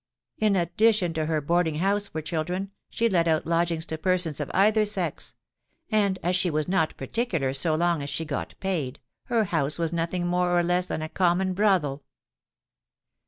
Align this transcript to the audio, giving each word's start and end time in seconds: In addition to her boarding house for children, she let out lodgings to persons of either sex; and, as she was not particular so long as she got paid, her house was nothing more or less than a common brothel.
In 0.39 0.55
addition 0.55 1.13
to 1.13 1.27
her 1.27 1.41
boarding 1.41 1.75
house 1.75 2.07
for 2.07 2.23
children, 2.23 2.71
she 2.89 3.07
let 3.07 3.27
out 3.27 3.45
lodgings 3.45 3.85
to 3.85 3.99
persons 3.99 4.39
of 4.39 4.49
either 4.51 4.83
sex; 4.83 5.35
and, 5.91 6.17
as 6.23 6.35
she 6.35 6.49
was 6.49 6.67
not 6.67 6.97
particular 6.97 7.53
so 7.53 7.75
long 7.75 8.01
as 8.01 8.09
she 8.09 8.25
got 8.25 8.55
paid, 8.59 8.99
her 9.25 9.43
house 9.43 9.77
was 9.77 9.93
nothing 9.93 10.25
more 10.25 10.57
or 10.57 10.63
less 10.63 10.87
than 10.87 11.03
a 11.03 11.07
common 11.09 11.53
brothel. 11.53 12.03